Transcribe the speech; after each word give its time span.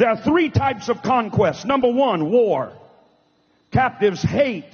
There 0.00 0.08
are 0.08 0.16
three 0.16 0.48
types 0.48 0.88
of 0.88 1.02
conquest. 1.02 1.66
Number 1.66 1.92
one, 1.92 2.30
war. 2.30 2.72
Captives 3.70 4.22
hate 4.22 4.64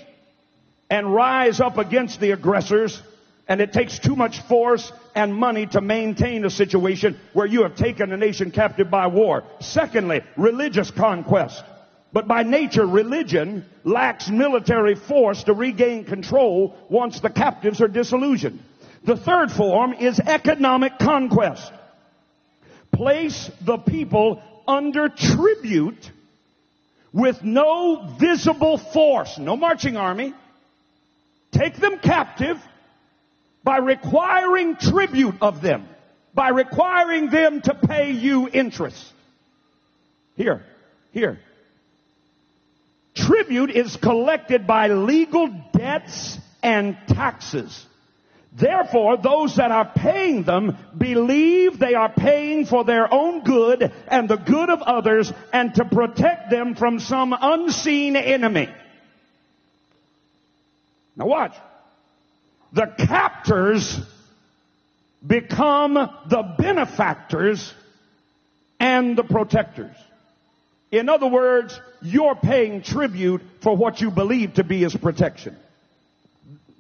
and 0.89 1.13
rise 1.13 1.61
up 1.61 1.79
against 1.79 2.21
the 2.21 2.31
aggressors 2.31 3.03
and 3.49 3.61
it 3.61 3.73
takes 3.73 3.99
too 3.99 4.15
much 4.15 4.39
force 4.43 4.93
and 5.17 5.35
money 5.35 5.67
to 5.67 5.81
maintain 5.81 6.45
a 6.45 6.51
situation 6.51 7.19
where 7.33 7.45
you 7.45 7.65
have 7.65 7.75
taken 7.75 8.13
a 8.13 8.17
nation 8.17 8.53
captive 8.53 8.89
by 8.89 9.09
war. 9.09 9.43
Secondly, 9.59 10.21
religious 10.37 10.93
conquest. 10.93 11.65
But 12.13 12.29
by 12.29 12.45
nature, 12.45 12.87
religion 12.87 13.65
lacks 13.83 14.29
military 14.29 14.95
force 14.95 15.43
to 15.45 15.55
regain 15.55 16.05
control 16.05 16.77
once 16.89 17.19
the 17.19 17.31
captives 17.31 17.81
are 17.81 17.89
disillusioned. 17.89 18.63
The 19.03 19.17
third 19.17 19.51
form 19.51 19.93
is 19.93 20.21
economic 20.21 21.01
conquest. 21.01 21.73
Place 22.93 23.51
the 23.63 23.79
people 23.79 24.41
under 24.67 25.09
tribute 25.09 26.11
with 27.13 27.43
no 27.43 28.15
visible 28.19 28.79
force, 28.79 29.39
no 29.39 29.57
marching 29.57 29.97
army. 29.97 30.35
Take 31.53 31.77
them 31.77 31.99
captive 31.99 32.61
by 33.65 33.79
requiring 33.79 34.77
tribute 34.77 35.37
of 35.41 35.63
them, 35.63 35.89
by 36.35 36.51
requiring 36.51 37.31
them 37.31 37.63
to 37.63 37.75
pay 37.75 38.13
you 38.13 38.49
interest. 38.49 39.13
Here, 40.37 40.65
here. 41.13 41.41
Tribute 43.15 43.71
is 43.71 43.97
collected 43.97 44.67
by 44.67 44.89
legal 44.89 45.49
debts 45.73 46.39
and 46.63 46.97
taxes. 47.09 47.87
Therefore, 48.57 49.19
those 49.19 49.57
that 49.57 49.71
are 49.71 49.85
paying 49.85 50.43
them 50.43 50.79
believe 50.97 51.79
they 51.79 51.93
are 51.93 52.09
paying 52.09 52.65
for 52.65 52.85
their 52.85 53.13
own 53.13 53.45
good 53.45 53.93
and 54.09 54.29
the 54.31 54.37
good 54.37 54.71
of 54.71 54.81
others 54.81 55.31
and 55.53 55.75
to 55.75 55.85
protect 55.85 56.51
them 56.51 56.75
from 56.75 56.99
some 56.99 57.37
unseen 57.39 58.17
enemy. 58.17 58.71
Now 61.17 61.27
watch 61.27 61.55
the 62.73 62.87
captors 62.87 64.01
become 65.27 65.95
the 65.95 66.55
benefactors 66.59 67.75
and 68.81 69.19
the 69.19 69.25
protectors. 69.25 69.97
In 70.91 71.11
other 71.11 71.27
words, 71.27 71.79
you're 72.01 72.37
paying 72.37 72.83
tribute 72.83 73.43
for 73.61 73.77
what 73.77 74.01
you 74.01 74.11
believe 74.11 74.55
to 74.55 74.65
be 74.65 74.79
his 74.79 74.97
protection. 74.97 75.57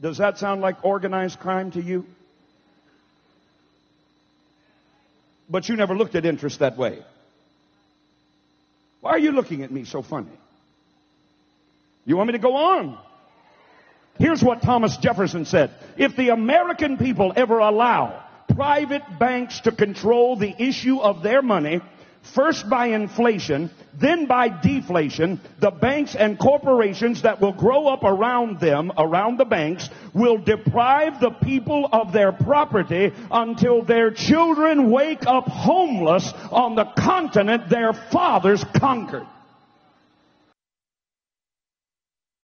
Does 0.01 0.19
that 0.19 0.39
sound 0.39 0.61
like 0.61 0.85
organized 0.85 1.39
crime 1.39 1.71
to 1.73 1.83
you? 1.83 2.05
But 5.49 5.69
you 5.69 5.77
never 5.77 5.97
looked 5.97 6.15
at 6.15 6.27
interest 6.27 6.59
that 6.59 6.77
way. 6.77 7.03
Why 9.01 9.13
are 9.13 9.19
you 9.19 9.33
looking 9.33 9.63
at 9.63 9.71
me 9.71 9.85
so 9.85 10.03
funny? 10.03 10.33
You 12.05 12.17
want 12.17 12.29
me 12.29 12.33
to 12.33 12.39
go 12.39 12.57
on? 12.57 12.99
Here's 14.19 14.43
what 14.43 14.63
Thomas 14.63 14.97
Jefferson 14.97 15.45
said. 15.45 15.71
If 15.97 16.17
the 16.17 16.31
American 16.31 16.97
people 16.97 17.33
ever 17.37 17.59
allow 17.59 18.23
private 18.55 19.19
banks 19.19 19.61
to 19.61 19.73
control 19.73 20.37
the 20.37 20.55
issue 20.59 20.99
of 20.99 21.23
their 21.23 21.43
money, 21.43 21.81
first 22.35 22.69
by 22.69 22.87
inflation, 22.87 23.71
then 23.99 24.27
by 24.27 24.49
deflation, 24.49 25.41
the 25.61 25.71
banks 25.71 26.15
and 26.15 26.39
corporations 26.39 27.23
that 27.23 27.41
will 27.41 27.53
grow 27.53 27.89
up 27.89 28.05
around 28.05 28.61
them, 28.61 28.93
around 28.99 29.39
the 29.39 29.45
banks, 29.45 29.89
will 30.15 30.39
deprive 30.39 31.21
the 31.21 31.31
people 31.31 31.89
of 31.93 32.13
their 32.13 32.33
property 32.33 33.13
until 33.31 33.83
their 33.83 34.11
children 34.11 34.91
wake 34.91 35.27
up 35.27 35.49
homeless 35.49 36.33
on 36.51 36.75
the 36.75 36.85
continent 36.85 37.69
their 37.69 37.93
fathers 37.93 38.65
conquered. 38.77 39.27